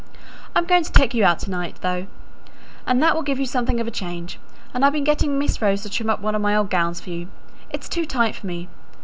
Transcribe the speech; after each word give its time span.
I'm 0.55 0.65
going 0.65 0.83
to 0.83 0.91
take 0.91 1.13
you 1.13 1.23
out 1.23 1.37
to 1.41 1.51
night, 1.51 1.75
though, 1.81 2.07
and 2.87 3.03
that 3.03 3.13
will 3.13 3.21
give 3.21 3.37
you 3.37 3.45
something 3.45 3.79
of 3.79 3.85
a 3.85 3.91
change; 3.91 4.39
and 4.73 4.83
I've 4.83 4.93
been 4.93 5.03
getting 5.03 5.37
Miss 5.37 5.61
Rose 5.61 5.83
to 5.83 5.91
trim 5.91 6.09
up 6.09 6.21
one 6.21 6.33
of 6.33 6.41
my 6.41 6.55
old 6.55 6.71
gowns 6.71 6.99
for 6.99 7.11
you; 7.11 7.27
it's 7.69 7.87
too 7.87 8.07
tight 8.07 8.33
for 8.33 8.47
me. 8.47 8.67